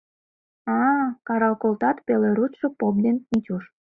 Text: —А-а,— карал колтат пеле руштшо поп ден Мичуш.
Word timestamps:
—А-а,— 0.77 1.03
карал 1.27 1.55
колтат 1.61 1.97
пеле 2.05 2.29
руштшо 2.37 2.67
поп 2.79 2.95
ден 3.03 3.17
Мичуш. 3.31 3.65